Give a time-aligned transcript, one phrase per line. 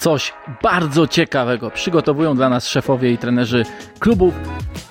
[0.00, 3.64] Coś bardzo ciekawego przygotowują dla nas szefowie i trenerzy
[3.98, 4.34] klubów,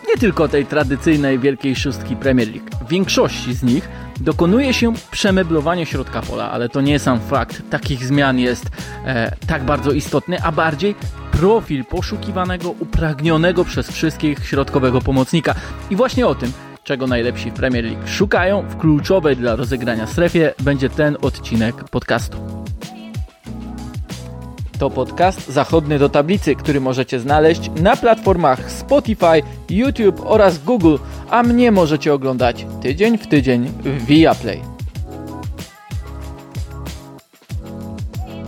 [0.10, 2.70] nie tylko tej tradycyjnej wielkiej szóstki Premier League.
[2.86, 8.06] W większości z nich dokonuje się przemeblowanie środka pola, ale to nie sam fakt takich
[8.06, 8.66] zmian jest
[9.06, 10.96] e, tak bardzo istotny, a bardziej
[11.32, 15.56] profil poszukiwanego, upragnionego przez wszystkich środkowego pomocnika.
[15.90, 16.52] I właśnie o tym
[16.84, 22.59] czego najlepsi w Premier League szukają w kluczowej dla rozegrania strefie, będzie ten odcinek podcastu.
[24.80, 30.98] To podcast zachodny do tablicy, który możecie znaleźć na platformach Spotify, YouTube oraz Google,
[31.30, 34.62] a mnie możecie oglądać tydzień w tydzień w Viaplay.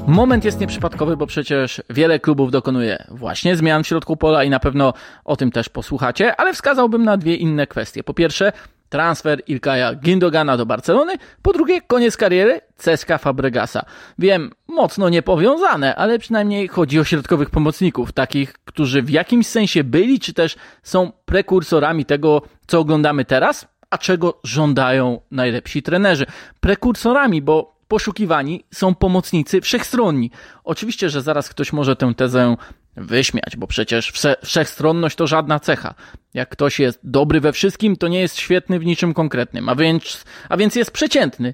[0.08, 4.60] Moment jest nieprzypadkowy, bo przecież wiele klubów dokonuje właśnie zmian w środku pola i na
[4.60, 4.94] pewno
[5.26, 8.04] o tym też posłuchacie, ale wskazałbym na dwie inne kwestie.
[8.04, 8.52] Po pierwsze,
[8.92, 13.86] transfer Ilkaja Gindogana do Barcelony, po drugie, koniec kariery Ceska Fabregasa.
[14.20, 20.20] Wiem, mocno niepowiązane, ale przynajmniej chodzi o środkowych pomocników, takich, którzy w jakimś sensie byli,
[20.20, 26.26] czy też są prekursorami tego, co oglądamy teraz, a czego żądają najlepsi trenerzy.
[26.60, 30.32] Prekursorami, bo poszukiwani są pomocnicy wszechstronni.
[30.64, 32.56] Oczywiście, że zaraz ktoś może tę tezę
[32.96, 35.94] wyśmiać, bo przecież wszechstronność to żadna cecha.
[36.34, 40.26] Jak ktoś jest dobry we wszystkim, to nie jest świetny w niczym konkretnym, a więc,
[40.50, 41.54] a więc jest przeciętny.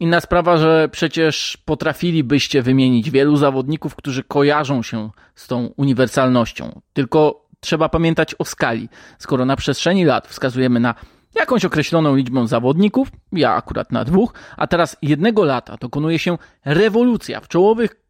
[0.00, 6.80] Inna sprawa, że przecież potrafilibyście wymienić wielu zawodników, którzy kojarzą się z tą uniwersalnością.
[6.92, 8.88] Tylko trzeba pamiętać o skali.
[9.18, 10.94] Skoro na przestrzeni lat wskazujemy na
[11.34, 17.40] jakąś określoną liczbą zawodników, ja akurat na dwóch, a teraz jednego lata dokonuje się rewolucja
[17.40, 18.05] w czołowych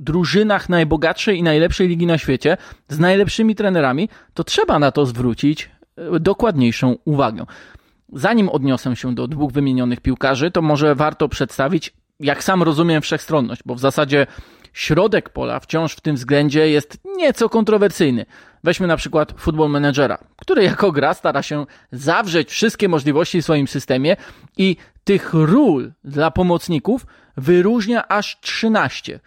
[0.00, 2.56] drużynach najbogatszej i najlepszej ligi na świecie
[2.88, 7.44] z najlepszymi trenerami, to trzeba na to zwrócić e, dokładniejszą uwagę.
[8.12, 13.62] Zanim odniosę się do dwóch wymienionych piłkarzy, to może warto przedstawić, jak sam rozumiem wszechstronność,
[13.64, 14.26] bo w zasadzie
[14.72, 18.26] środek pola wciąż w tym względzie jest nieco kontrowersyjny.
[18.64, 23.68] Weźmy na przykład Football Managera, który jako gra stara się zawrzeć wszystkie możliwości w swoim
[23.68, 24.16] systemie
[24.56, 27.06] i tych ról dla pomocników
[27.36, 29.20] wyróżnia aż 13.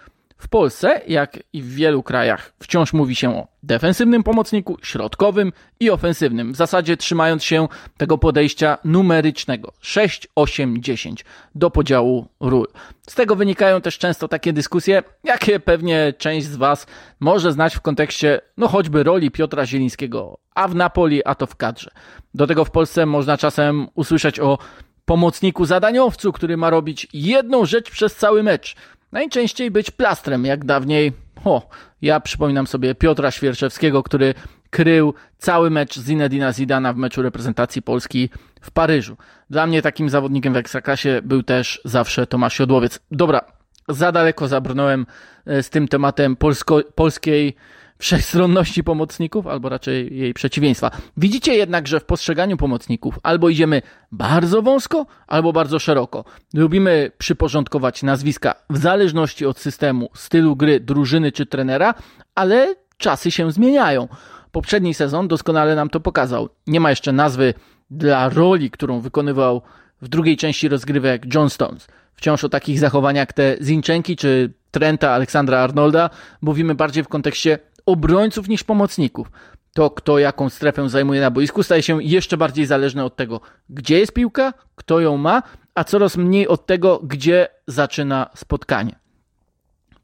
[0.44, 5.90] W Polsce, jak i w wielu krajach, wciąż mówi się o defensywnym pomocniku, środkowym i
[5.90, 7.68] ofensywnym, w zasadzie trzymając się
[7.98, 12.68] tego podejścia numerycznego 6, 8, 10 do podziału ról.
[13.09, 16.88] Z tego wynikają też często takie dyskusje, jakie pewnie część z Was
[17.20, 21.56] może znać w kontekście, no choćby roli Piotra Zielińskiego, a w Napoli, a to w
[21.56, 21.92] kadrze.
[22.34, 24.58] Do tego w Polsce można czasem usłyszeć o
[25.06, 28.75] pomocniku zadaniowcu, który ma robić jedną rzecz przez cały mecz
[29.13, 31.12] Najczęściej być plastrem, jak dawniej.
[31.46, 31.69] O,
[32.01, 34.34] ja przypominam sobie Piotra Świerczewskiego, który
[34.69, 38.29] krył cały mecz Zinedina Zidana w meczu reprezentacji Polski
[38.62, 39.18] w Paryżu.
[39.50, 43.00] Dla mnie takim zawodnikiem w Ekstraklasie był też zawsze Tomasz Jodłowiec.
[43.12, 43.41] Dobra,
[43.90, 45.06] za daleko zabrnąłem
[45.45, 47.56] e, z tym tematem polsko, polskiej
[48.03, 50.91] wszechstronności pomocników, albo raczej jej przeciwieństwa.
[51.18, 53.81] Widzicie jednak, że w postrzeganiu pomocników albo idziemy
[54.12, 56.25] bardzo wąsko, albo bardzo szeroko.
[56.53, 61.94] Lubimy przyporządkować nazwiska w zależności od systemu, stylu gry, drużyny czy trenera,
[62.36, 64.08] ale czasy się zmieniają.
[64.52, 66.50] Poprzedni sezon doskonale nam to pokazał.
[66.68, 67.53] Nie ma jeszcze nazwy
[67.90, 69.62] dla roli, którą wykonywał
[70.02, 71.88] w drugiej części rozgrywek John Stones.
[72.13, 76.09] Wciąż o takich zachowaniach jak te Zinczenki czy Trenta Aleksandra Arnolda
[76.42, 79.31] mówimy bardziej w kontekście obrońców niż pomocników.
[79.73, 83.99] To, kto jaką strefę zajmuje na boisku, staje się jeszcze bardziej zależne od tego, gdzie
[83.99, 85.44] jest piłka, kto ją ma,
[85.75, 88.95] a coraz mniej od tego, gdzie zaczyna spotkanie.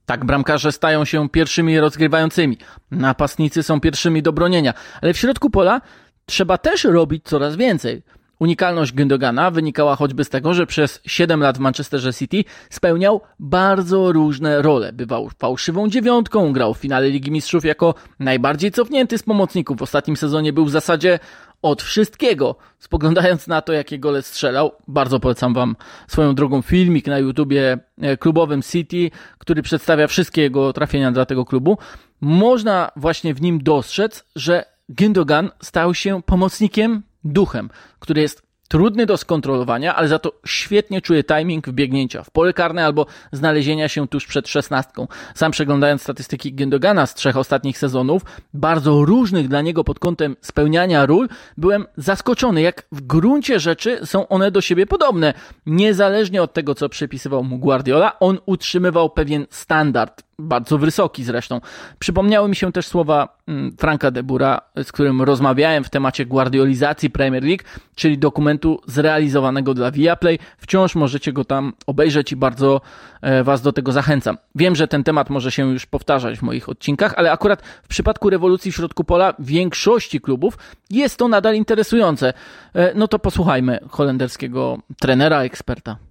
[0.05, 2.57] Tak, bramkarze stają się pierwszymi rozgrywającymi,
[2.91, 5.81] napastnicy są pierwszymi do bronienia, ale w środku pola
[6.25, 8.03] trzeba też robić coraz więcej.
[8.39, 14.11] Unikalność Gündogana wynikała choćby z tego, że przez 7 lat w Manchesterze City spełniał bardzo
[14.11, 14.93] różne role.
[14.93, 19.77] Bywał fałszywą dziewiątką, grał w finale Ligi Mistrzów jako najbardziej cofnięty z pomocników.
[19.77, 21.19] W ostatnim sezonie był w zasadzie
[21.61, 22.55] od wszystkiego.
[22.79, 25.75] Spoglądając na to, jakie gole strzelał, bardzo polecam Wam
[26.07, 31.45] swoją drogą filmik na YouTubie e, klubowym City, który przedstawia wszystkie jego trafienia dla tego
[31.45, 31.77] klubu.
[32.21, 37.69] Można właśnie w nim dostrzec, że Gündogan stał się pomocnikiem duchem,
[37.99, 42.85] który jest trudny do skontrolowania, ale za to świetnie czuje timing wbiegnięcia w pole karne
[42.85, 45.07] albo znalezienia się tuż przed szesnastką.
[45.35, 48.21] Sam przeglądając statystyki Gendogana z trzech ostatnich sezonów,
[48.53, 54.27] bardzo różnych dla niego pod kątem spełniania ról, byłem zaskoczony, jak w gruncie rzeczy są
[54.27, 55.33] one do siebie podobne.
[55.65, 61.61] Niezależnie od tego, co przypisywał mu Guardiola, on utrzymywał pewien standard bardzo wysoki zresztą.
[61.99, 67.43] Przypomniały mi się też słowa mm, Franka Debura, z którym rozmawiałem w temacie guardiolizacji Premier
[67.43, 67.63] League,
[67.95, 70.39] czyli dokumentu zrealizowanego dla Viaplay.
[70.57, 72.81] Wciąż możecie go tam obejrzeć i bardzo
[73.21, 74.37] e, Was do tego zachęcam.
[74.55, 78.29] Wiem, że ten temat może się już powtarzać w moich odcinkach, ale akurat w przypadku
[78.29, 80.57] rewolucji w środku pola większości klubów
[80.89, 82.33] jest to nadal interesujące.
[82.75, 86.08] E, no to posłuchajmy holenderskiego trenera, eksperta.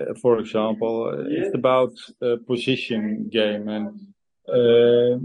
[0.00, 3.88] Uh, for example, uh, it's about a position game and
[4.48, 5.18] uh,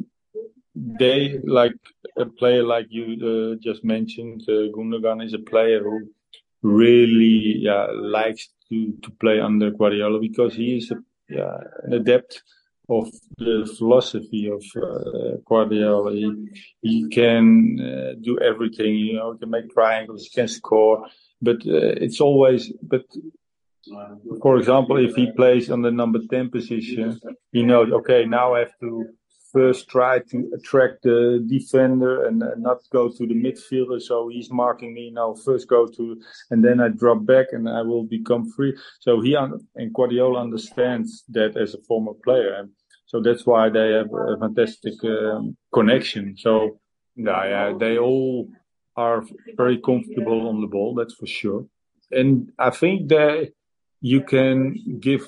[0.75, 1.75] they like
[2.17, 6.09] a player like you uh, just mentioned, uh, Gundogan is a player who
[6.61, 10.95] really yeah, likes to, to play under Guardiola because he is a,
[11.29, 12.41] yeah, an adept
[12.89, 16.13] of the philosophy of uh, Guardiola.
[16.13, 16.47] He,
[16.81, 21.05] he can uh, do everything, you know, he can make triangles, he can score,
[21.41, 23.05] but uh, it's always, but
[24.41, 27.19] for example, if he plays on the number 10 position,
[27.51, 29.05] he knows, okay, now I have to
[29.51, 34.01] first try to attract the defender and not go to the midfielder.
[34.01, 35.33] So he's marking me now.
[35.33, 38.77] First go to, and then I drop back and I will become free.
[38.99, 42.69] So he and Guardiola understands that as a former player, and
[43.05, 46.35] so that's why they have a fantastic um, connection.
[46.37, 46.79] So
[47.15, 48.49] yeah, yeah, they all
[48.95, 49.23] are
[49.57, 50.95] very comfortable on the ball.
[50.95, 51.65] That's for sure.
[52.11, 53.51] And I think they
[54.01, 55.27] you can give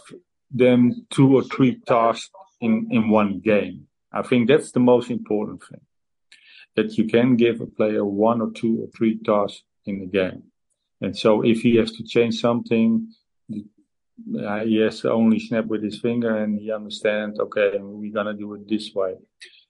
[0.52, 2.30] them two or three tasks
[2.60, 3.88] in, in one game.
[4.12, 5.82] I think that's the most important thing.
[6.76, 10.44] That you can give a player one or two or three tasks in the game.
[11.02, 13.10] And so if he has to change something,
[13.52, 18.28] uh, he has to only snap with his finger and he understands, okay, we're going
[18.28, 19.16] to do it this way.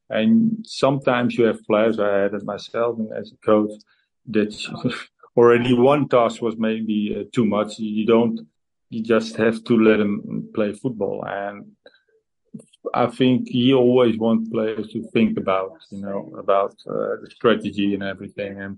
[0.09, 3.71] And sometimes you have players, I had it myself and as a coach,
[4.27, 4.53] that
[5.38, 7.79] already one task was maybe uh, too much.
[7.79, 8.47] You don't
[8.93, 10.21] you just have to let him
[10.53, 11.25] play football.
[11.25, 11.65] And
[12.93, 17.93] I think he always wants players to think about, you know, about uh, the strategy
[17.93, 18.61] and everything.
[18.61, 18.77] And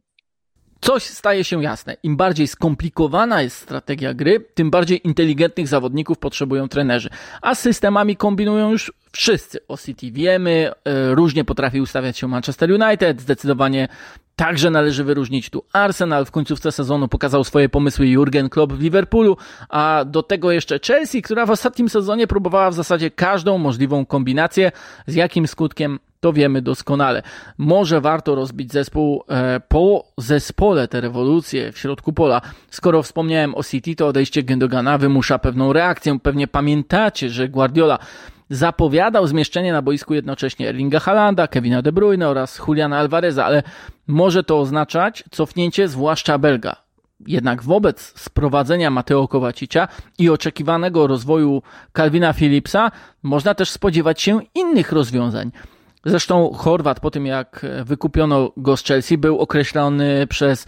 [0.81, 1.97] Coś staje się jasne.
[2.03, 7.09] Im bardziej skomplikowana jest strategia gry, tym bardziej inteligentnych zawodników potrzebują trenerzy.
[7.41, 9.59] A z systemami kombinują już wszyscy.
[9.67, 13.88] O City wiemy, e, różnie potrafi ustawiać się Manchester United, zdecydowanie
[14.35, 16.25] Także należy wyróżnić tu Arsenal.
[16.25, 19.38] W końcówce sezonu pokazał swoje pomysły Jurgen Klopp w Liverpoolu,
[19.69, 24.71] a do tego jeszcze Chelsea, która w ostatnim sezonie próbowała w zasadzie każdą możliwą kombinację.
[25.07, 27.23] Z jakim skutkiem to wiemy doskonale.
[27.57, 32.41] Może warto rozbić zespół e, po zespole te rewolucje w środku pola.
[32.69, 36.19] Skoro wspomniałem o City, to odejście Gendogana wymusza pewną reakcję.
[36.19, 38.00] Pewnie pamiętacie, że Guardiola
[38.50, 43.63] zapowiadał zmieszczenie na boisku jednocześnie Erlinga Halanda, Kevina De Bruyne oraz Juliana Alvareza, ale
[44.07, 46.75] może to oznaczać cofnięcie zwłaszcza Belga.
[47.27, 49.88] Jednak wobec sprowadzenia Mateo Kowacicia
[50.19, 51.62] i oczekiwanego rozwoju
[51.97, 52.92] Calvina Phillipsa
[53.24, 55.51] można też spodziewać się innych rozwiązań.
[56.06, 60.66] Zresztą Chorwat po tym jak wykupiono go z Chelsea był określony przez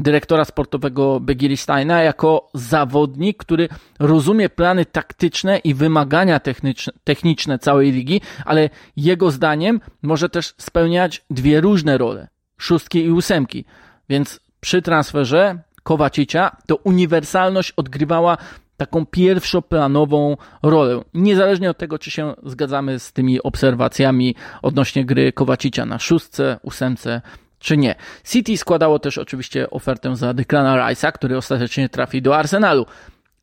[0.00, 3.68] dyrektora sportowego Begiri Steina jako zawodnik, który
[3.98, 11.24] rozumie plany taktyczne i wymagania techniczne, techniczne całej ligi, ale jego zdaniem może też spełniać
[11.30, 13.64] dwie różne role, szóstki i ósemki.
[14.08, 18.36] Więc przy transferze Kowacicia to uniwersalność odgrywała
[18.80, 21.00] taką pierwszoplanową rolę.
[21.14, 27.22] Niezależnie od tego, czy się zgadzamy z tymi obserwacjami odnośnie gry Kowacicia na szóstce, ósemce,
[27.58, 27.94] czy nie.
[28.24, 32.86] City składało też oczywiście ofertę za Declana Rice'a, który ostatecznie trafi do Arsenalu.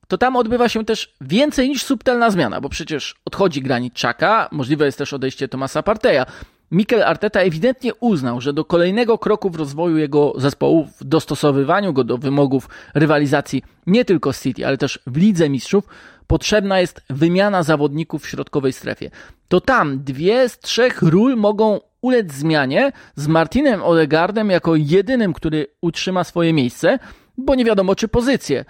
[0.08, 4.86] To tam odbywa się też więcej niż subtelna zmiana, bo przecież odchodzi granit Czaka, możliwe
[4.86, 6.26] jest też odejście Tomasa Parteja.
[6.72, 12.04] Mikel Arteta ewidentnie uznał, że do kolejnego kroku w rozwoju jego zespołu, w dostosowywaniu go
[12.04, 15.88] do wymogów rywalizacji nie tylko z City, ale też w Lidze Mistrzów,
[16.28, 19.12] potrzebna jest wymiana zawodników w środkowej strefie.
[19.48, 25.68] To tam dwie z trzech ról mogą ulec zmianie z Martinem Odegaardem jako jedynym, który
[25.82, 27.00] utrzyma swoje miejsce,
[27.38, 28.66] bo nie wiadomo czy pozycję.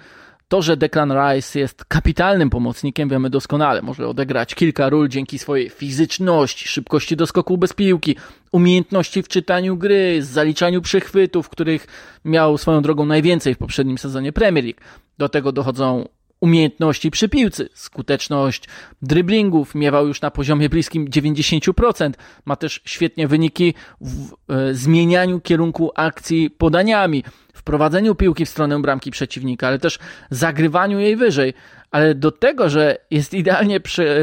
[0.47, 3.81] To, że Declan Rice jest kapitalnym pomocnikiem, wiemy doskonale.
[3.81, 8.15] Może odegrać kilka ról dzięki swojej fizyczności, szybkości doskoku bez piłki,
[8.51, 11.87] umiejętności w czytaniu gry, zaliczaniu przechwytów, których
[12.25, 14.79] miał swoją drogą najwięcej w poprzednim sezonie Premier League.
[15.17, 16.07] Do tego dochodzą
[16.39, 18.63] umiejętności przy piłce, skuteczność
[19.01, 22.11] driblingów miewał już na poziomie bliskim 90%.
[22.45, 27.23] Ma też świetnie wyniki w e, zmienianiu kierunku akcji podaniami,
[27.67, 31.53] prowadzeniu piłki w stronę bramki przeciwnika, ale też zagrywaniu jej wyżej.
[31.91, 33.79] Ale do tego, że jest idealnie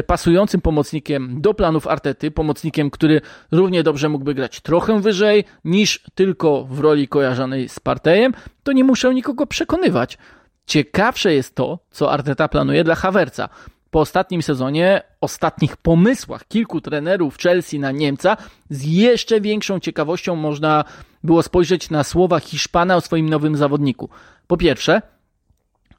[0.07, 3.21] pasującym pomocnikiem do planów Artety, pomocnikiem, który
[3.51, 8.33] równie dobrze mógłby grać trochę wyżej niż tylko w roli kojarzonej z Partejem,
[8.63, 10.17] to nie muszę nikogo przekonywać.
[10.65, 13.49] Ciekawsze jest to, co Arteta planuje dla Hawerca.
[13.91, 18.37] po ostatnim sezonie, ostatnich pomysłach kilku trenerów Chelsea na Niemca,
[18.69, 20.83] z jeszcze większą ciekawością można
[21.25, 24.09] było spojrzeć na słowa Hiszpana o swoim nowym zawodniku.
[24.47, 25.01] Po pierwsze,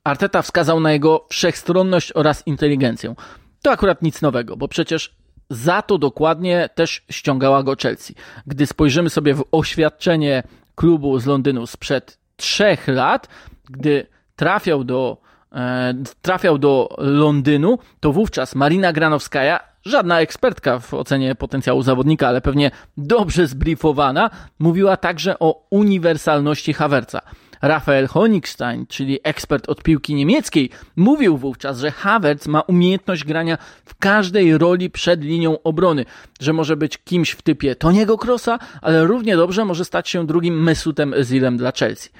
[0.05, 3.15] Arteta wskazał na jego wszechstronność oraz inteligencję.
[3.63, 5.17] To akurat nic nowego, bo przecież
[5.51, 8.15] za to dokładnie też ściągała go Chelsea.
[8.47, 10.43] Gdy spojrzymy sobie w oświadczenie
[10.75, 13.29] klubu z Londynu sprzed trzech lat,
[13.71, 14.07] gdy
[14.37, 15.17] trafiał do,
[15.53, 22.41] e, trafiał do Londynu, to wówczas Marina Granowskaja, żadna ekspertka w ocenie potencjału zawodnika, ale
[22.41, 27.21] pewnie dobrze zbriefowana, mówiła także o uniwersalności Havertza.
[27.63, 33.95] Rafael Honigstein, czyli ekspert od piłki niemieckiej, mówił wówczas, że Havertz ma umiejętność grania w
[33.99, 36.05] każdej roli przed linią obrony,
[36.41, 40.63] że może być kimś w typie Toniego Krosa, ale równie dobrze może stać się drugim
[40.63, 42.11] Mesutem Özilem dla Chelsea.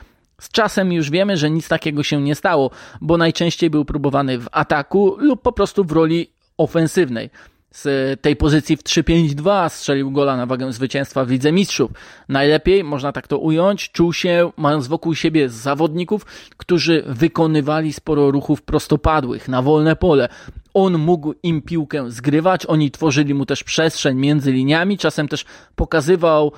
[0.41, 2.71] Z czasem już wiemy, że nic takiego się nie stało,
[3.01, 7.31] bo najczęściej był próbowany w ataku lub po prostu w roli ofensywnej
[7.77, 11.91] z tej pozycji w 3-5-2 strzelił gola na wagę zwycięstwa w Lidze Mistrzów.
[12.29, 18.63] Najlepiej, można tak to ująć, czuł się, mając wokół siebie zawodników, którzy wykonywali sporo ruchów
[18.63, 20.29] prostopadłych na wolne pole.
[20.79, 25.45] On mógł im piłkę zgrywać, oni tworzyli mu też przestrzeń między liniami, czasem też
[25.77, 26.53] pokazywał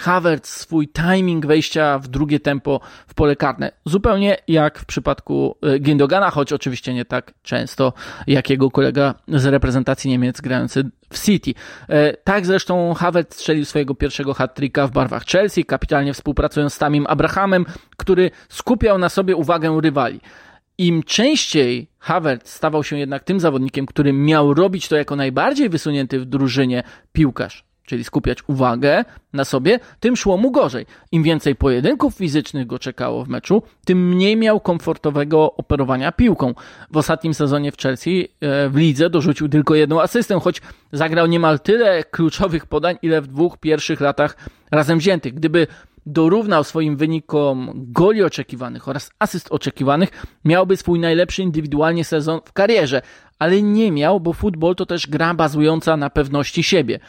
[0.00, 3.72] Havertz swój timing wejścia w drugie tempo w pole karne.
[3.84, 7.92] Zupełnie jak w przypadku e, Gindogana, choć oczywiście nie tak często
[8.26, 11.54] jak jego kolega z reprezentacji Niemiec grający w City.
[11.88, 17.06] E, tak zresztą Havertz strzelił swojego pierwszego hat-tricka w barwach Chelsea, kapitalnie współpracując z Tamim
[17.08, 17.66] Abrahamem,
[17.96, 20.20] który skupiał na sobie uwagę rywali.
[20.78, 26.20] Im częściej Havertz stawał się jednak tym zawodnikiem, który miał robić to jako najbardziej wysunięty
[26.20, 30.86] w drużynie piłkarz, czyli skupiać uwagę na sobie, tym szło mu gorzej.
[31.12, 36.54] Im więcej pojedynków fizycznych go czekało w meczu, tym mniej miał komfortowego operowania piłką.
[36.90, 40.62] W ostatnim sezonie w Chelsea e, w lidze dorzucił tylko jedną asystę, choć
[40.92, 44.36] zagrał niemal tyle kluczowych podań, ile w dwóch pierwszych latach
[44.70, 45.34] razem wziętych.
[45.34, 45.66] Gdyby
[46.06, 50.10] dorównał swoim wynikom goli oczekiwanych oraz asyst oczekiwanych,
[50.44, 53.02] miałby swój najlepszy indywidualnie sezon w karierze,
[53.38, 57.00] ale nie miał, bo futbol to też gra bazująca na pewności siebie.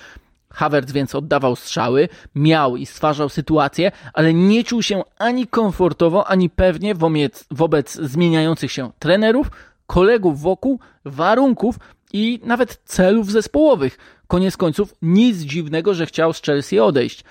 [0.49, 6.49] Havertz więc oddawał strzały, miał i stwarzał sytuację, ale nie czuł się ani komfortowo, ani
[6.49, 9.51] pewnie wobec, wobec zmieniających się trenerów,
[9.87, 11.75] kolegów wokół, warunków
[12.13, 13.97] i nawet celów zespołowych.
[14.27, 17.23] Koniec końców nic dziwnego, że chciał z Chelsea odejść.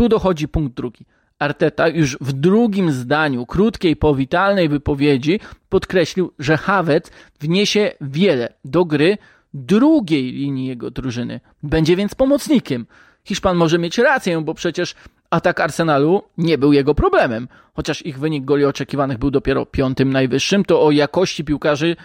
[0.00, 1.04] Tu dochodzi punkt drugi.
[1.38, 9.18] Arteta już w drugim zdaniu krótkiej, powitalnej wypowiedzi podkreślił, że Havertz wniesie wiele do gry
[9.54, 11.40] drugiej linii jego drużyny.
[11.62, 12.86] Będzie więc pomocnikiem.
[13.24, 14.94] Hiszpan może mieć rację, bo przecież
[15.30, 17.48] atak Arsenalu nie był jego problemem.
[17.74, 21.96] Chociaż ich wynik goli oczekiwanych był dopiero piątym najwyższym, to o jakości piłkarzy,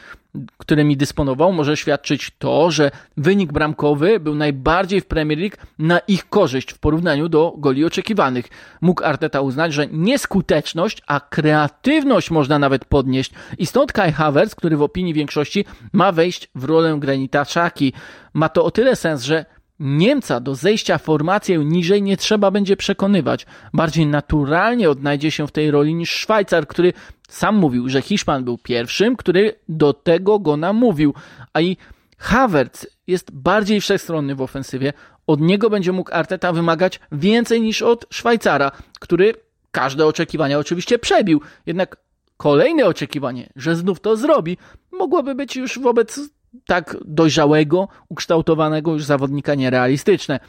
[0.57, 6.29] którymi dysponował, może świadczyć to, że wynik bramkowy był najbardziej w Premier League na ich
[6.29, 8.45] korzyść w porównaniu do goli oczekiwanych.
[8.81, 13.31] Mógł Arteta uznać, że nie skuteczność, a kreatywność można nawet podnieść.
[13.57, 17.93] I stąd Kai Havertz, który w opinii większości ma wejść w rolę Granita Xhaki.
[18.33, 19.45] Ma to o tyle sens, że
[19.79, 23.45] Niemca do zejścia formację niżej nie trzeba będzie przekonywać.
[23.73, 26.93] Bardziej naturalnie odnajdzie się w tej roli niż Szwajcar, który
[27.29, 31.13] sam mówił, że Hiszpan był pierwszym, który do tego go namówił.
[31.53, 31.77] A i
[32.17, 34.93] Havertz jest bardziej wszechstronny w ofensywie.
[35.27, 39.33] Od niego będzie mógł Arteta wymagać więcej niż od Szwajcara, który
[39.71, 41.41] każde oczekiwania oczywiście przebił.
[41.65, 41.97] Jednak
[42.37, 44.57] kolejne oczekiwanie, że znów to zrobi,
[44.91, 46.19] mogłoby być już wobec
[46.65, 50.39] tak dojrzałego, ukształtowanego już zawodnika nierealistyczne.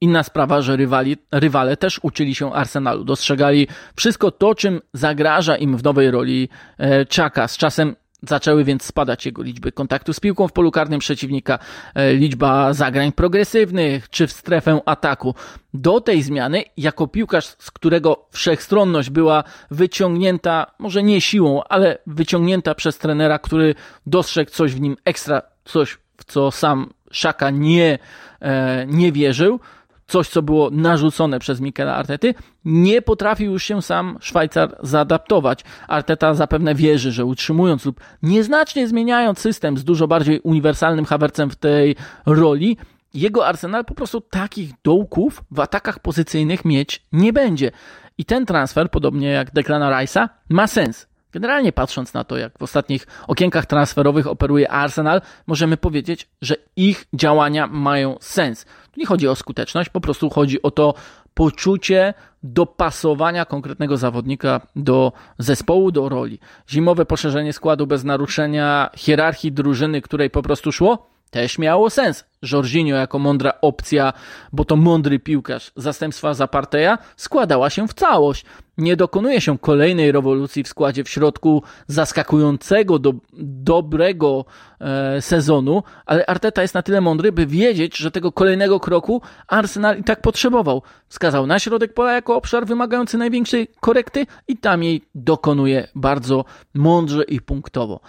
[0.00, 5.76] Inna sprawa, że rywali, rywale też uczyli się Arsenalu, dostrzegali wszystko to, czym zagraża im
[5.76, 7.48] w nowej roli e, Czaka.
[7.48, 7.96] Z czasem
[8.28, 11.58] Zaczęły więc spadać jego liczby kontaktu z piłką w polu karnym przeciwnika,
[11.94, 15.34] e, liczba zagrań progresywnych czy w strefę ataku.
[15.74, 22.74] Do tej zmiany, jako piłkarz, z którego wszechstronność była wyciągnięta, może nie siłą, ale wyciągnięta
[22.74, 23.74] przez trenera, który
[24.06, 27.98] dostrzegł coś w nim ekstra, coś w co sam Szaka nie,
[28.40, 29.60] e, nie wierzył,
[30.06, 32.34] coś, co było narzucone przez Mikela Artety,
[32.64, 35.64] nie potrafił już się sam Szwajcar zaadaptować.
[35.88, 41.56] Arteta zapewne wierzy, że utrzymując lub nieznacznie zmieniając system z dużo bardziej uniwersalnym Havertzem w
[41.56, 41.96] tej
[42.26, 42.76] roli,
[43.14, 47.70] jego Arsenal po prostu takich dołków w atakach pozycyjnych mieć nie będzie.
[48.18, 51.06] I ten transfer, podobnie jak Declana Rice'a, ma sens.
[51.36, 57.04] Generalnie patrząc na to, jak w ostatnich okienkach transferowych operuje Arsenal, możemy powiedzieć, że ich
[57.12, 58.64] działania mają sens.
[58.64, 60.94] Tu nie chodzi o skuteczność, po prostu chodzi o to,
[61.34, 66.38] poczucie dopasowania konkretnego zawodnika do zespołu, do roli.
[66.70, 72.24] Zimowe poszerzenie składu bez naruszenia hierarchii drużyny, której po prostu szło, też miało sens.
[72.52, 74.12] Jorginho jako mądra opcja,
[74.52, 78.44] bo to mądry piłkarz zastępstwa Zaparteja składała się w całość.
[78.78, 84.44] Nie dokonuje się kolejnej rewolucji w składzie w środku zaskakującego, do, dobrego
[84.80, 89.98] e, sezonu, ale Arteta jest na tyle mądry, by wiedzieć, że tego kolejnego kroku Arsenal
[89.98, 90.82] i tak potrzebował.
[91.08, 97.24] Wskazał na środek pola jako obszar wymagający największej korekty i tam jej dokonuje bardzo mądrze
[97.24, 98.00] i punktowo.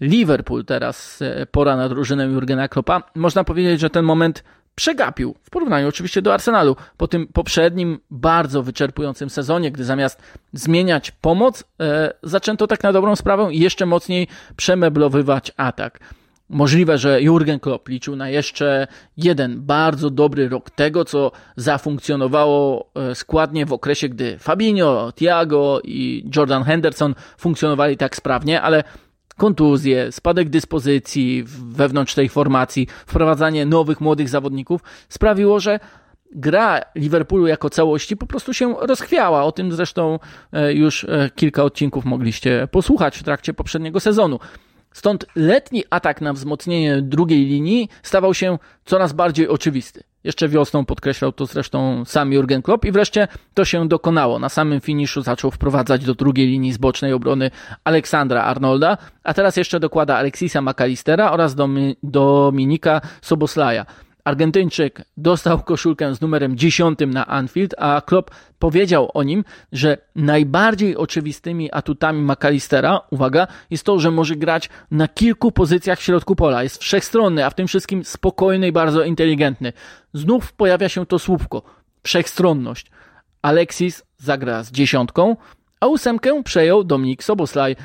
[0.00, 3.02] Liverpool teraz e, pora na drużynę Jurgena Kloppa.
[3.14, 6.76] Można powiedzieć, że ten moment przegapił w porównaniu oczywiście do Arsenalu.
[6.96, 10.22] Po tym poprzednim bardzo wyczerpującym sezonie, gdy zamiast
[10.52, 16.00] zmieniać pomoc, e, zaczęto tak na dobrą sprawę jeszcze mocniej przemeblowywać atak.
[16.48, 18.86] Możliwe, że Jurgen Klopp liczył na jeszcze
[19.16, 26.30] jeden bardzo dobry rok tego, co zafunkcjonowało e, składnie w okresie, gdy Fabinho, Thiago i
[26.36, 28.84] Jordan Henderson funkcjonowali tak sprawnie, ale
[29.36, 35.80] kontuzje, spadek dyspozycji wewnątrz tej formacji, wprowadzanie nowych młodych zawodników sprawiło, że
[36.32, 39.44] gra Liverpoolu jako całości po prostu się rozchwiała.
[39.44, 40.18] O tym zresztą
[40.52, 44.38] e, już e, kilka odcinków mogliście posłuchać w trakcie poprzedniego sezonu.
[44.92, 50.02] Stąd letni atak na wzmocnienie drugiej linii stawał się coraz bardziej oczywisty.
[50.26, 54.38] Jeszcze wiosną podkreślał to zresztą sam Jurgen Klopp i wreszcie to się dokonało.
[54.38, 57.50] Na samym finiszu zaczął wprowadzać do drugiej linii z bocznej obrony
[57.84, 61.56] Aleksandra Arnolda, a teraz jeszcze dokłada Alexisa McAllistera oraz
[62.02, 63.86] Dominika Soboslaja.
[64.26, 70.96] Argentyńczyk dostał koszulkę z numerem 10 na Anfield, a Klopp powiedział o nim, że najbardziej
[70.96, 76.62] oczywistymi atutami McAllistera, uwaga, jest to, że może grać na kilku pozycjach w środku pola.
[76.62, 79.72] Jest wszechstronny, a w tym wszystkim spokojny i bardzo inteligentny.
[80.14, 81.62] Znów pojawia się to słówko.
[82.02, 82.90] Wszechstronność.
[83.42, 85.36] Alexis zagra z dziesiątką,
[85.80, 87.76] a ósemkę przejął Dominik Soboslaj.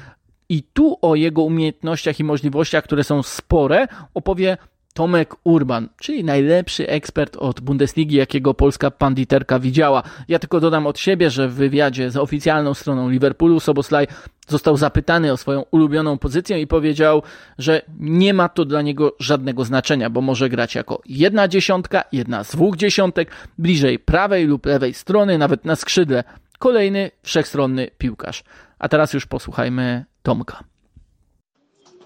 [0.50, 4.58] I tu o jego umiejętnościach i możliwościach, które są spore, opowie
[4.94, 10.04] Tomek Urban, czyli najlepszy ekspert od Bundesligi, jakiego polska panditerka widziała.
[10.28, 14.08] Ja tylko dodam od siebie, że w wywiadzie z oficjalną stroną Liverpoolu Soboslaj
[14.48, 17.22] został zapytany o swoją ulubioną pozycję i powiedział,
[17.58, 22.44] że nie ma to dla niego żadnego znaczenia, bo może grać jako jedna dziesiątka, jedna
[22.44, 26.24] z dwóch dziesiątek, bliżej prawej lub lewej strony, nawet na skrzydle.
[26.60, 28.44] Kolejny wszechstronny piłkarz.
[28.80, 30.64] A teraz już posłuchajmy Tomka.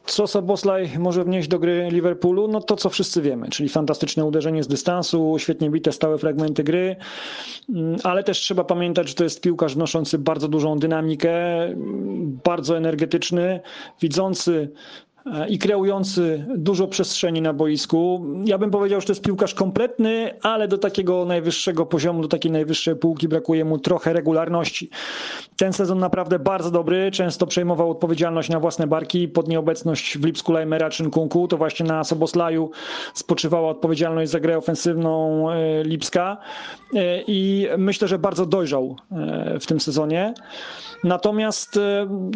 [0.06, 2.48] Co Soboslaj może wnieść do gry Liverpoolu?
[2.48, 6.96] No to, co wszyscy wiemy, czyli fantastyczne uderzenie z dystansu, świetnie bite stałe fragmenty gry,
[7.70, 11.34] mm, ale też trzeba pamiętać, że to jest piłkarz wnoszący bardzo dużą dynamikę,
[12.44, 13.60] bardzo energetyczny,
[14.02, 14.72] widzący
[15.50, 18.26] i kreujący dużo przestrzeni na boisku.
[18.46, 22.52] Ja bym powiedział, że to jest piłkarz kompletny, ale do takiego najwyższego poziomu, do takiej
[22.52, 24.90] najwyższej półki brakuje mu trochę regularności.
[25.56, 29.28] Ten sezon naprawdę bardzo dobry, często przejmował odpowiedzialność na własne barki.
[29.28, 32.72] Pod nieobecność w Lipsku Lajmera czy Nkunku, to właśnie na Soboslaju
[33.14, 36.38] spoczywała odpowiedzialność za grę ofensywną e, Lipska
[36.94, 38.96] e, i myślę, że bardzo dojrzał
[39.60, 40.34] w tym sezonie.
[41.04, 41.80] Natomiast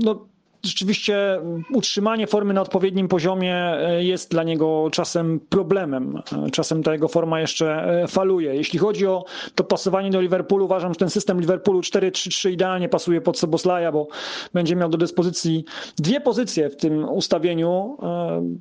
[0.04, 0.26] no,
[0.64, 1.42] rzeczywiście
[1.74, 6.22] utrzymanie formy na odpowiednim poziomie e, jest dla niego czasem problemem.
[6.48, 8.56] E, czasem ta jego forma jeszcze e, faluje.
[8.56, 13.22] Jeśli chodzi o to pasowanie do Liverpoolu, uważam, że ten system Liverpoolu 4-3-3 idealnie pasuje
[13.22, 14.08] pod Soboslaja, bo
[14.54, 15.66] będzie miał do dyspozycji
[15.98, 17.98] dwie pozycje w tym ustawieniu,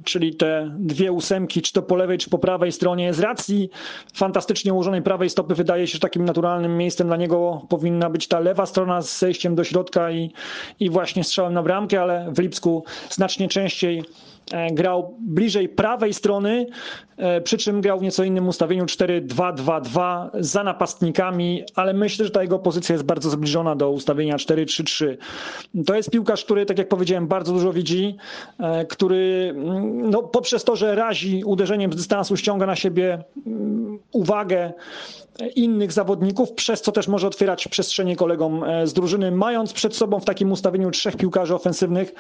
[0.05, 3.15] czyli te dwie ósemki, czy to po lewej, czy po prawej stronie.
[3.15, 3.71] Z racji
[4.15, 8.41] fantastycznie ułożonej prawej stopy wydaje się, że takim naturalnym miejscem dla niego powinna być ta
[8.41, 10.33] lewa strona z zejściem do środka i,
[10.81, 14.03] i właśnie strzałem na bramkę ale w Lipsku znacznie częściej
[14.53, 16.67] e, grał bliżej prawej strony,
[17.17, 22.43] e, przy czym grał w nieco innym ustawieniu 4-2-2-2 za napastnikami, ale myślę, że ta
[22.43, 25.17] jego pozycja jest bardzo zbliżona do ustawienia 4-3-3.
[25.87, 28.17] To jest piłkarz, który, tak jak powiedziałem, bardzo dużo widzi,
[28.61, 33.99] e, który mm, no, poprzez to, że razi uderzeniem z dystansu, ściąga na siebie mm,
[34.13, 34.73] uwagę
[35.57, 39.31] innych zawodników, przez co też może otwierać przestrzenie kolegom e, z drużyny.
[39.31, 42.15] Mając przed sobą w takim ustawieniu trzech piłkarzy ofensywnych,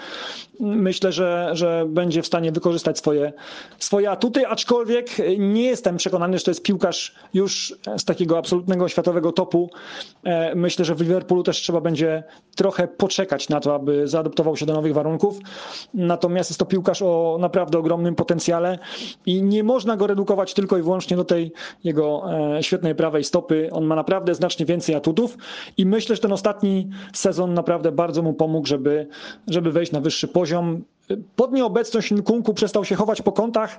[0.60, 3.32] myślę, że, że będzie w stanie wykorzystać swoje,
[3.78, 9.32] swoje atuty, aczkolwiek nie jestem przekonany, że to jest piłkarz już z takiego absolutnego światowego
[9.32, 9.70] topu.
[10.24, 12.22] E, myślę, że w Liverpoolu też trzeba będzie
[12.56, 15.38] trochę poczekać na to, aby zaadoptował się do nowych warunków.
[15.94, 18.78] Natomiast jest to piłkarz o naprawdę ogromnym potencjale
[19.26, 21.52] i nie można go redukować tylko i wyłącznie do tej
[21.84, 22.22] jego
[22.56, 23.68] e, świetnej pracy prawej stopy.
[23.72, 25.36] On ma naprawdę znacznie więcej atutów
[25.76, 29.06] i myślę, że ten ostatni sezon naprawdę bardzo mu pomógł, żeby,
[29.46, 30.84] żeby wejść na wyższy poziom.
[31.36, 33.78] pod nieobecność Nkunku przestał się chować po kątach,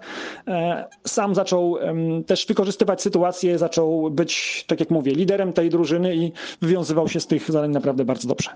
[1.08, 1.78] sam zaczął
[2.26, 7.28] też wykorzystywać sytuację, zaczął być, tak jak mówię, liderem tej drużyny i wywiązywał się z
[7.28, 8.50] tych zadań naprawdę bardzo dobrze.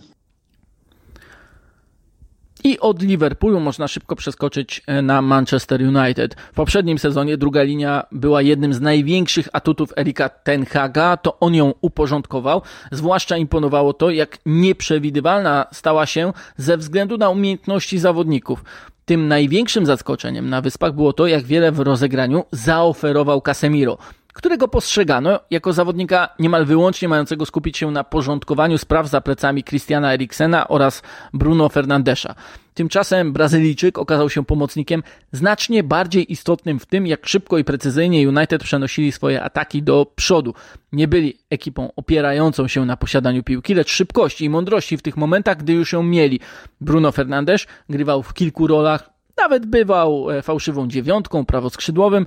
[2.63, 6.35] I od Liverpoolu można szybko przeskoczyć e, na Manchester United.
[6.35, 11.73] W poprzednim sezonie druga linia była jednym z największych atutów Erika Tenhaga, to on ją
[11.81, 12.61] uporządkował.
[12.91, 18.63] Zwłaszcza imponowało to, jak nieprzewidywalna stała się ze względu na umiejętności zawodników.
[19.05, 23.97] Tym największym zaskoczeniem na wyspach było to, jak wiele w rozegraniu zaoferował Casemiro
[24.33, 30.13] którego postrzegano jako zawodnika niemal wyłącznie mającego skupić się na porządkowaniu spraw za plecami Christiana
[30.13, 31.01] Eriksena oraz
[31.33, 32.35] Bruno Fernandesza.
[32.73, 38.63] Tymczasem Brazylijczyk okazał się pomocnikiem znacznie bardziej istotnym w tym, jak szybko i precyzyjnie United
[38.63, 40.53] przenosili swoje ataki do przodu.
[40.91, 45.57] Nie byli ekipą opierającą się na posiadaniu piłki, lecz szybkości i mądrości w tych momentach,
[45.57, 46.39] gdy już ją mieli.
[46.81, 52.25] Bruno Fernandes grywał w kilku rolach, nawet bywał e, fałszywą dziewiątką, prawoskrzydłowym,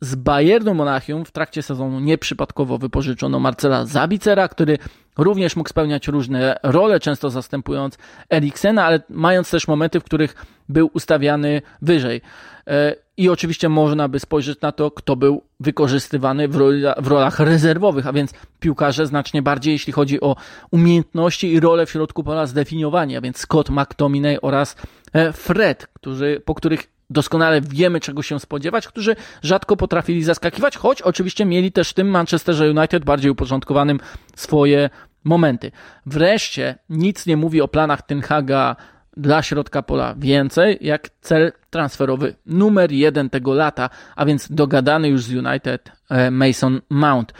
[0.00, 4.78] z Bayernu Monachium w trakcie sezonu nieprzypadkowo wypożyczono Marcela Zabicera, który
[5.18, 7.98] również mógł spełniać różne role, często zastępując
[8.30, 12.20] Eriksena, ale mając też momenty, w których był ustawiany wyżej.
[12.66, 17.40] E, I oczywiście można by spojrzeć na to, kto był wykorzystywany w, rola, w rolach
[17.40, 20.36] rezerwowych, a więc piłkarze znacznie bardziej, jeśli chodzi o
[20.70, 24.76] umiejętności i role w środku pola zdefiniowania, a więc Scott McTominay oraz
[25.12, 31.02] e, Fred, którzy, po których doskonale wiemy, czego się spodziewać, którzy rzadko potrafili zaskakiwać, choć
[31.02, 34.00] oczywiście mieli też w tym Manchesterze United bardziej uporządkowanym
[34.36, 34.90] swoje
[35.24, 35.72] momenty.
[36.06, 38.76] Wreszcie nic nie mówi o planach Tenhaga
[39.16, 40.14] dla środka pola.
[40.18, 42.34] Więcej, jak cel transferowy.
[42.46, 47.32] Numer jeden tego lata, a więc dogadany już z United e, Mason Mount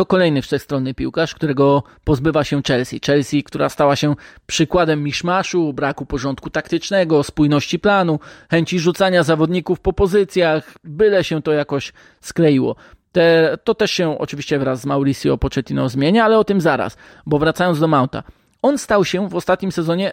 [0.00, 3.00] to kolejny wszechstronny piłkarz, którego pozbywa się Chelsea.
[3.06, 4.14] Chelsea, która stała się
[4.46, 11.52] przykładem miszmaszu, braku porządku taktycznego, spójności planu, chęci rzucania zawodników po pozycjach, byle się to
[11.52, 12.76] jakoś skleiło.
[13.12, 17.38] Te, to też się oczywiście wraz z Mauricio Pochettino zmienia, ale o tym zaraz, bo
[17.38, 18.22] wracając do Mounta.
[18.62, 20.12] On stał się w ostatnim sezonie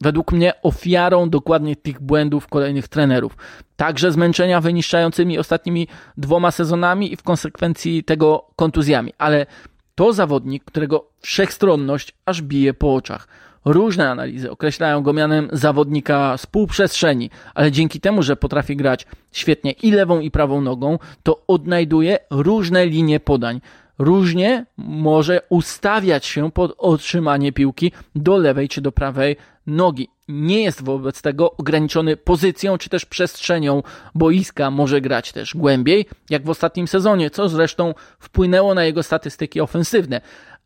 [0.00, 3.36] według mnie ofiarą dokładnie tych błędów kolejnych trenerów.
[3.76, 9.12] Także zmęczenia wyniszczającymi ostatnimi dwoma sezonami i w konsekwencji tego kontuzjami.
[9.18, 9.46] Ale
[9.94, 13.28] to zawodnik, którego wszechstronność aż bije po oczach.
[13.64, 19.72] Różne analizy określają go mianem zawodnika z półprzestrzeni, ale dzięki temu, że potrafi grać świetnie
[19.72, 23.60] i lewą i prawą nogą, to odnajduje różne linie podań
[23.98, 29.36] różnie może ustawiać się pod otrzymanie piłki do lewej czy do prawej
[29.68, 30.08] nogi.
[30.28, 33.82] Nie jest wobec tego ograniczony pozycją czy też przestrzenią
[34.14, 39.60] boiska, może grać też głębiej, jak w ostatnim sezonie, co zresztą wpłynęło na jego statystyki
[39.60, 40.20] ofensywne.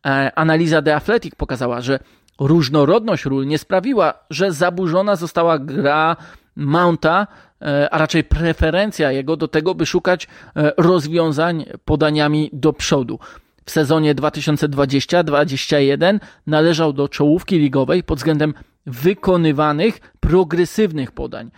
[0.05, 1.99] E, analiza The Athletic pokazała, że
[2.39, 6.15] różnorodność ról nie sprawiła, że zaburzona została gra
[6.55, 7.27] Mounta,
[7.61, 13.19] e, a raczej preferencja jego do tego, by szukać e, rozwiązań podaniami do przodu.
[13.65, 18.53] W sezonie 2020-2021 należał do czołówki ligowej pod względem
[18.85, 21.51] wykonywanych progresywnych podań.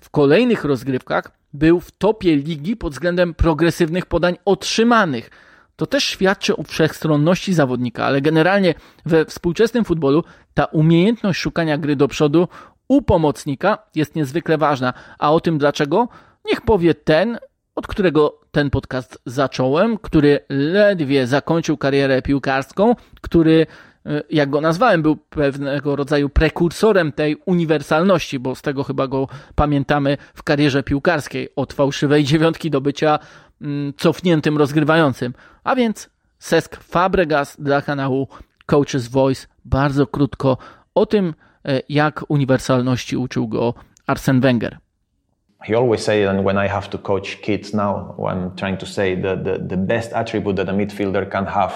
[0.00, 5.30] W kolejnych rozgrywkach był w topie ligi pod względem progresywnych podań otrzymanych.
[5.76, 8.74] To też świadczy o wszechstronności zawodnika, ale generalnie
[9.06, 12.48] we współczesnym futbolu ta umiejętność szukania gry do przodu
[12.88, 14.94] u pomocnika jest niezwykle ważna.
[15.18, 16.08] A o tym dlaczego?
[16.44, 17.38] Niech powie ten,
[17.74, 23.66] od którego ten podcast zacząłem, który ledwie zakończył karierę piłkarską, który,
[24.30, 30.16] jak go nazwałem, był pewnego rodzaju prekursorem tej uniwersalności, bo z tego chyba go pamiętamy
[30.34, 33.18] w karierze piłkarskiej, od fałszywej dziewiątki do bycia
[33.60, 35.34] mm, cofniętym rozgrywającym.
[35.64, 38.28] A więc Sesk Fabregas dla kanału
[38.66, 39.46] Coaches Voice.
[39.64, 40.58] Bardzo krótko
[40.94, 41.34] o tym,
[41.64, 43.74] E, jak uniwersalności uczył go
[44.06, 44.78] Arsene Wenger.
[45.60, 49.22] He always say, and when I have to coach kids now, I'm trying to say
[49.22, 51.72] that the, the best attribute that a midfielder can have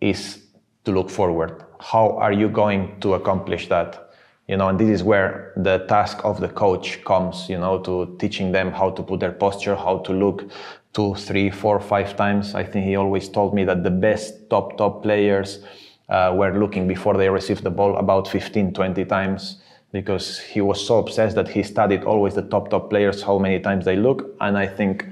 [0.00, 0.43] is
[0.84, 1.64] to look forward.
[1.80, 4.12] How are you going to accomplish that?
[4.48, 8.16] You know, and this is where the task of the coach comes, you know, to
[8.18, 10.50] teaching them how to put their posture, how to look
[10.92, 12.54] two, three, four, five times.
[12.54, 15.60] I think he always told me that the best top, top players
[16.08, 20.84] uh, were looking before they received the ball about 15, 20 times because he was
[20.84, 24.34] so obsessed that he studied always the top top players how many times they look
[24.40, 25.06] and I think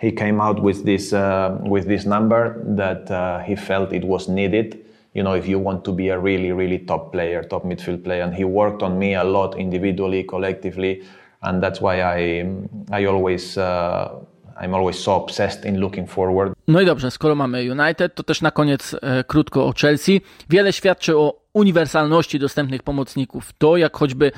[0.00, 4.28] he came out with this uh, with this number that uh, he felt it was
[4.28, 4.84] needed
[5.18, 8.24] you know if you want to be a really really top player top midfield player
[8.24, 11.02] and he worked on me a lot individually collectively
[11.40, 12.20] and that's why I
[13.00, 14.08] I always uh,
[14.60, 16.52] I'm always so obsessed in looking forward.
[16.68, 20.20] No i dobrze, skoro mamy United, to też na koniec e, krótko o Chelsea.
[20.48, 23.52] Wiele świadczy o uniwersalności dostępnych pomocników.
[23.58, 24.32] To, jak choćby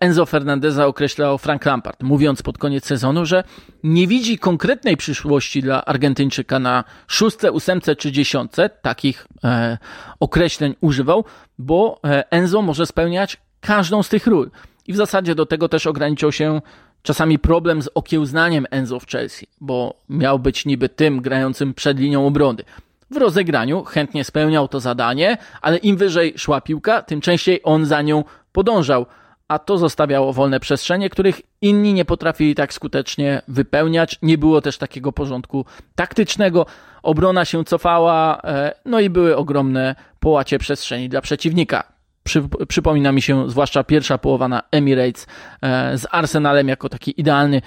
[0.00, 3.44] Enzo Fernandeza określał Frank Lampard, mówiąc pod koniec sezonu, że
[3.82, 9.78] nie widzi konkretnej przyszłości dla Argentyńczyka na szóstce, ósemce czy dziesiątce, takich e,
[10.20, 11.24] określeń używał,
[11.58, 14.50] bo e, Enzo może spełniać każdą z tych ról.
[14.86, 16.60] I w zasadzie do tego też ograniczał się
[17.02, 22.26] czasami problem z okiełznaniem Enzo w Chelsea, bo miał być niby tym grającym przed linią
[22.26, 22.62] obrony.
[23.10, 28.02] W rozegraniu chętnie spełniał to zadanie, ale im wyżej szła piłka, tym częściej on za
[28.02, 29.06] nią podążał,
[29.50, 34.18] a to zostawiało wolne przestrzenie, których inni nie potrafili tak skutecznie wypełniać.
[34.22, 36.66] Nie było też takiego porządku taktycznego.
[37.02, 41.84] Obrona się cofała, e, no i były ogromne połacie przestrzeni dla przeciwnika.
[42.22, 45.26] Przy, przypomina mi się zwłaszcza pierwsza połowa na Emirates
[45.62, 47.62] e, z Arsenalem jako taki idealny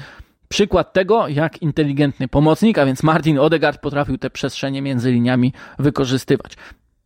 [0.47, 6.57] przykład tego, jak inteligentny pomocnik, a więc Martin Odegaard potrafił te przestrzenie między liniami wykorzystywać.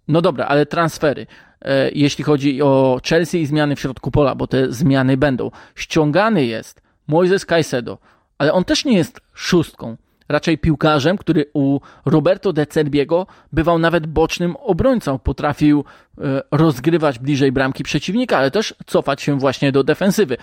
[0.08, 1.28] No dobra, ale transfery.
[1.62, 5.52] E, jeśli chodzi o Chelsea i zmiany w środku pola, bo te zmiany będą.
[5.76, 7.98] Ściągany jest Moises Caicedo,
[8.38, 9.98] ale on też nie jest szóstką.
[10.30, 15.20] Raczej piłkarzem, który u Roberto De Cerbiego bywał nawet bocznym obrońcą.
[15.20, 15.84] Potrafił
[16.18, 20.38] e, rozgrywać bliżej bramki przeciwnika, ale też cofać się właśnie do defensywy.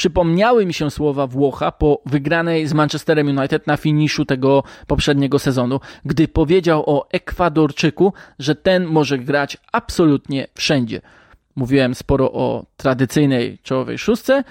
[0.00, 5.80] Przypomniały mi się słowa Włocha po wygranej z Manchesterem United na finiszu tego poprzedniego sezonu,
[6.04, 11.00] gdy powiedział o Ekwadorczyku, że ten może grać absolutnie wszędzie.
[11.56, 14.44] Mówiłem sporo o tradycyjnej czołowej szóstce,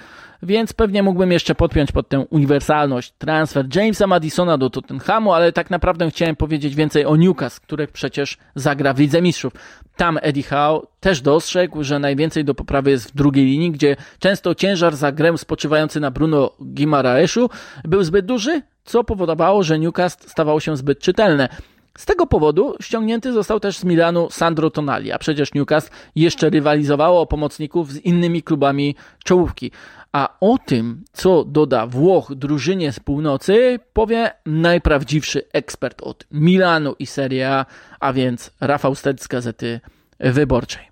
[0.44, 5.70] więc pewnie mógłbym jeszcze podpiąć pod tę uniwersalność transfer Jamesa Madisona do Tottenhamu, ale tak
[5.70, 9.54] naprawdę chciałem powiedzieć więcej o Newcastle, który przecież zagra w Lidze Mistrzów.
[9.96, 14.56] Tam Eddie Howe też dostrzegł, że najwięcej do poprawy jest w drugiej linii, gdzie często
[14.56, 17.50] ciężar za grę spoczywający na Bruno Gimaraeszu
[17.84, 21.50] był zbyt duży, co powodowało, że Newcastle stawało się zbyt czytelne.
[21.98, 27.22] Z tego powodu ściągnięty został też z Milanu Sandro Tonali, a przecież Newcastle jeszcze rywalizowało
[27.22, 29.72] o pomocników z innymi klubami czołówki.
[30.12, 37.06] A o tym, co doda Włoch drużynie z północy, powie najprawdziwszy ekspert od Milanu i
[37.06, 37.66] Serie A,
[38.00, 39.80] a więc Rafał Stec z Gazety
[40.20, 40.90] Wyborczej.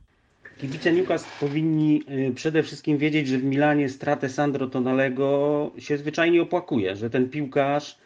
[0.57, 6.41] Kibice Newcastle powinni y, przede wszystkim wiedzieć, że w Milanie stratę Sandro Tonalego się zwyczajnie
[6.41, 7.97] opłakuje, że ten piłkarz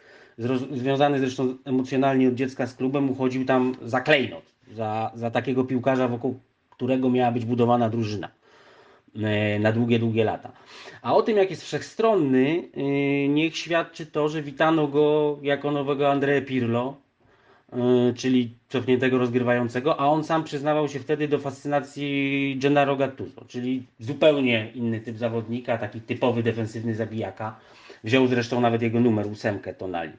[0.72, 6.08] związany zresztą emocjonalnie od dziecka z klubem uchodził tam za klejnot, za, za takiego piłkarza,
[6.08, 6.40] wokół
[6.70, 8.28] którego miała być budowana drużyna.
[9.16, 10.52] E, na długie, długie lata.
[11.02, 12.82] A o tym, jak jest wszechstronny, e,
[13.28, 16.96] niech świadczy to, że witano go jako nowego Andrea Pirlo,
[17.72, 23.82] e, czyli cofniętego rozgrywającego, a on sam przyznawał się wtedy do fascynacji Gennaro Gattuso, czyli
[23.98, 27.56] zupełnie inny typ zawodnika, taki typowy defensywny zabijaka.
[28.04, 30.12] Wziął zresztą nawet jego numer, ósemkę Tonali.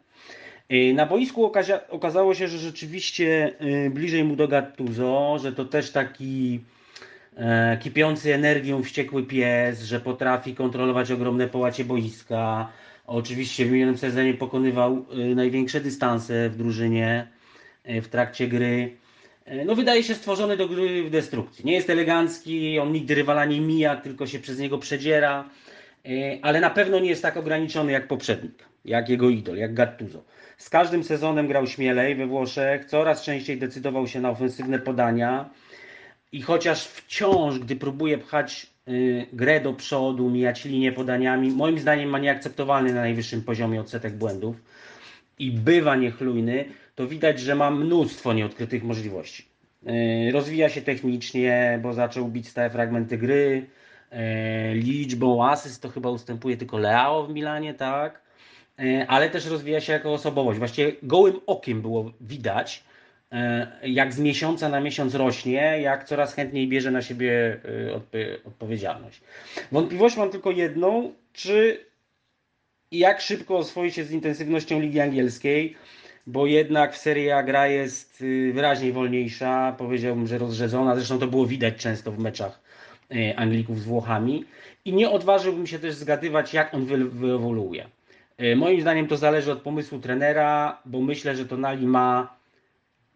[0.94, 1.52] Na boisku
[1.90, 3.54] okazało się, że rzeczywiście
[3.92, 6.60] bliżej mu do Gattuso, że to też taki
[7.38, 12.72] E, kipiący energią wściekły pies, że potrafi kontrolować ogromne połacie boiska.
[13.08, 17.28] Oczywiście w minionym sezonie pokonywał e, największe dystanse w drużynie
[17.86, 18.98] w trakcie gry.
[19.66, 21.66] No wydaje się stworzony do gry w destrukcji.
[21.66, 25.50] Nie jest elegancki, on nigdy rywala nie mija, tylko się przez niego przedziera,
[26.42, 30.24] ale na pewno nie jest tak ograniczony jak poprzednik, jak jego idol, jak Gattuso.
[30.58, 35.50] Z każdym sezonem grał śmielej we Włoszech, coraz częściej decydował się na ofensywne podania,
[36.34, 42.10] i chociaż wciąż, gdy próbuje pchać y, grę do przodu, mijać linię podaniami, moim zdaniem
[42.10, 44.56] ma nieakceptowalny na najwyższym poziomie odsetek błędów
[45.40, 49.46] i bywa niechlujny, to widać, że ma mnóstwo nieodkrytych możliwości.
[50.28, 53.66] Y, rozwija się technicznie, bo zaczął bić stałe fragmenty gry.
[54.14, 58.24] Y, liczbą asyst to chyba ustępuje tylko Leao w Milanie, tak?
[59.08, 60.60] Ale też rozwija się jako osobowość.
[60.60, 62.84] Właściwie gołym okiem było widać,
[63.34, 69.22] E, jak z miesiąca na miesiąc rośnie, jak coraz chętniej bierze na siebie e, odpowiedzialność.
[69.72, 71.86] Wątpliwość mam tylko jedną, czy
[72.92, 75.76] jak szybko oswoi się z intensywnością Ligi Angielskiej,
[76.28, 81.28] bo jednak w Serie A gra jest y, wyraźnie wolniejsza, powiedziałbym, że rozrzedzona, zresztą to
[81.28, 82.63] było widać często w meczach e,
[83.36, 84.46] Anglików z Włochami
[84.86, 87.90] i nie odważyłbym się też zgadywać, jak on wyewoluuje.
[88.56, 92.36] Moim zdaniem to zależy od pomysłu trenera, bo myślę, że Tonali ma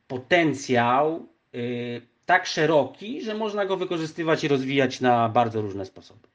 [0.07, 6.27] potencjał y, tak szeroki, że można go wykorzystywać i rozwijać na bardzo różne sposoby.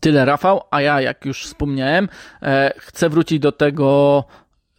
[0.00, 2.08] Tyle Rafał, a ja, jak już wspomniałem,
[2.42, 4.24] e, chcę wrócić do tego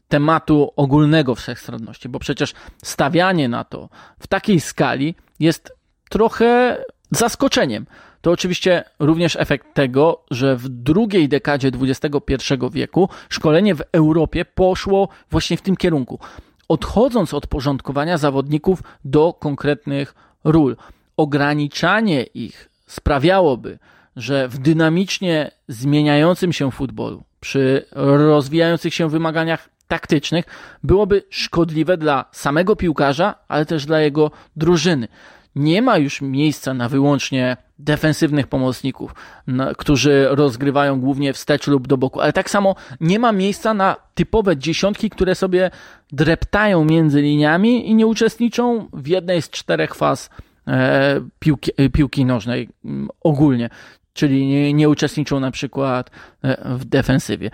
[0.07, 2.53] tematu ogólnego wszechstronności, bo przecież
[2.83, 5.73] stawianie na to w takiej skali jest
[6.09, 6.77] trochę
[7.17, 7.85] zaskoczeniem.
[8.21, 15.09] To oczywiście również efekt tego, że w drugiej dekadzie XXI wieku szkolenie w Europie poszło
[15.31, 16.19] właśnie w tym kierunku
[16.67, 20.77] odchodząc od porządkowania zawodników do konkretnych ról.
[21.17, 23.79] Ograniczanie ich sprawiałoby,
[24.15, 30.45] że w dynamicznie zmieniającym się futbolu, przy rozwijających się wymaganiach taktycznych,
[30.83, 35.07] byłoby szkodliwe dla samego piłkarza, ale też dla jego drużyny.
[35.55, 39.15] Nie ma już miejsca na wyłącznie defensywnych pomocników,
[39.47, 43.95] na, którzy rozgrywają głównie wstecz lub do boku, ale tak samo nie ma miejsca na
[44.15, 45.71] typowe dziesiątki, które sobie
[46.11, 50.29] dreptają między liniami i nie uczestniczą w jednej z czterech faz
[50.67, 53.69] e, piłki, e, piłki nożnej m, ogólnie,
[54.13, 56.11] czyli nie, nie uczestniczą na przykład
[56.43, 57.51] e, w defensywie.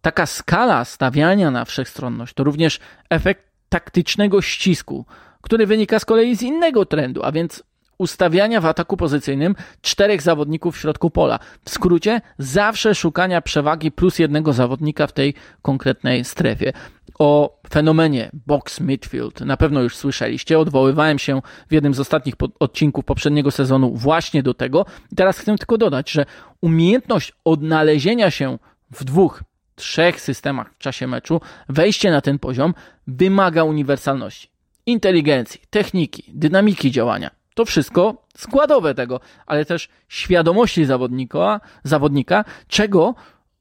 [0.00, 5.06] Taka skala stawiania na wszechstronność to również efekt taktycznego ścisku,
[5.42, 7.62] który wynika z kolei z innego trendu, a więc
[7.98, 11.38] ustawiania w ataku pozycyjnym czterech zawodników w środku pola.
[11.64, 16.72] W skrócie, zawsze szukania przewagi plus jednego zawodnika w tej konkretnej strefie.
[17.18, 20.58] O fenomenie box midfield na pewno już słyszeliście.
[20.58, 24.86] Odwoływałem się w jednym z ostatnich odcinków poprzedniego sezonu właśnie do tego.
[25.12, 26.26] I teraz chcę tylko dodać, że
[26.60, 28.58] umiejętność odnalezienia się
[28.90, 29.42] w dwóch,
[29.78, 32.74] trzech systemach w czasie meczu, wejście na ten poziom
[33.06, 34.48] wymaga uniwersalności
[34.88, 37.30] inteligencji, techniki, dynamiki działania.
[37.54, 43.14] To wszystko składowe tego, ale też świadomości zawodnika, zawodnika, czego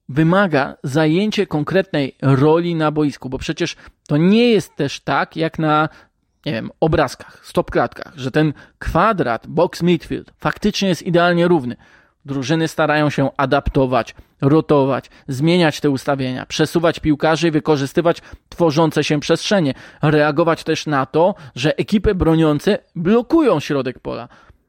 [0.10, 3.76] wymaga zajęcie konkretnej roli na boisku, bo przecież
[4.08, 5.90] to nie jest też tak, jak na
[6.46, 11.76] nie wiem, obrazkach, stopklatkach, że ten kwadrat, box midfield faktycznie jest idealnie równy.
[12.28, 19.74] Drużyny starają się adaptować, rotować, zmieniać te ustawienia, przesuwać piłkarzy i wykorzystywać tworzące się przestrzenie.
[20.02, 24.28] Reagować też na to, że ekipy broniące blokują środek pola.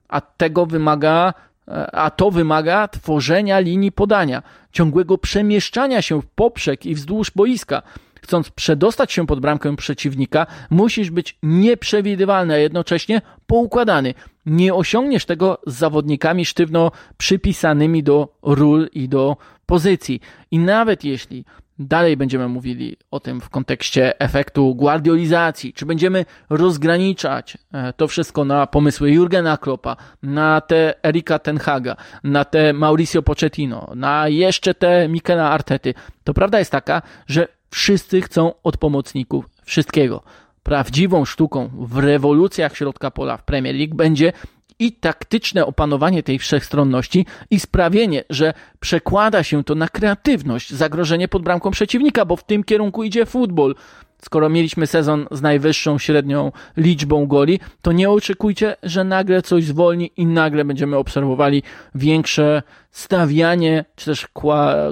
[0.09, 1.35] A tego wymaga,
[1.68, 4.42] e, a to wymaga tworzenia linii podania,
[4.73, 7.83] ciągłego przemieszczania się w poprzek i wzdłuż boiska.
[8.22, 14.14] Chcąc przedostać się pod bramkę przeciwnika, musisz być nieprzewidywalny, a jednocześnie poukładany.
[14.46, 20.20] Nie osiągniesz tego z zawodnikami sztywno przypisanymi do ról i do pozycji.
[20.50, 21.44] I nawet jeśli
[21.78, 28.44] dalej będziemy mówili o tym w kontekście efektu guardiolizacji, czy będziemy rozgraniczać e, to wszystko
[28.44, 35.09] na pomysły Jurgena Kloppa, na te Erika Tenhaga, na te Mauricio Pochettino, na jeszcze te
[35.09, 40.22] Mikela Artety, to prawda jest taka, że wszyscy chcą od pomocników wszystkiego.
[40.62, 44.33] Prawdziwą sztuką w rewolucjach środka pola w Premier League będzie
[44.78, 51.42] i taktyczne opanowanie tej wszechstronności i sprawienie, że przekłada się to na kreatywność, zagrożenie pod
[51.42, 53.74] bramką przeciwnika, bo w tym kierunku idzie futbol.
[54.22, 60.11] Skoro mieliśmy sezon z najwyższą średnią liczbą goli, to nie oczekujcie, że nagle coś zwolni
[60.16, 61.62] i nagle będziemy obserwowali
[61.94, 64.26] większe stawianie czy też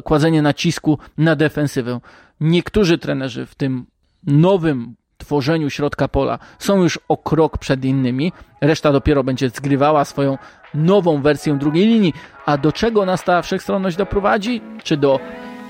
[0.04, 2.00] kładzenie nacisku na defensywę.
[2.40, 3.86] Niektórzy trenerzy w tym
[4.26, 10.38] nowym tworzeniu środka pola są już o krok przed innymi, reszta dopiero będzie zgrywała swoją
[10.74, 12.14] nową wersję drugiej linii.
[12.46, 14.60] A do czego nas ta wszechstronność doprowadzi?
[14.82, 15.20] Czy do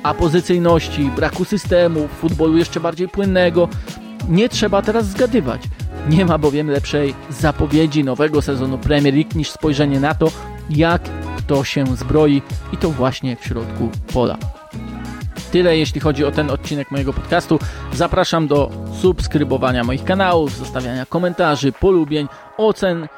[0.02, 3.68] apozycyjności, braku systemu, futbolu jeszcze bardziej płynnego?
[4.29, 5.62] Nie trzeba teraz zgadywać.
[6.09, 10.31] Nie ma bowiem lepszej zapowiedzi nowego sezonu Premier League niż spojrzenie na to,
[10.70, 11.02] jak
[11.46, 14.38] to się zbroi i to właśnie w środku pola.
[15.50, 17.59] Tyle jeśli chodzi o ten odcinek mojego podcastu.
[17.92, 23.09] Zapraszam do subskrybowania moich kanałów, zostawiania komentarzy, polubień, ocen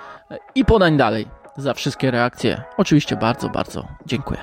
[0.55, 1.27] i podań dalej.
[1.57, 4.41] Za wszystkie reakcje oczywiście bardzo, bardzo dziękuję.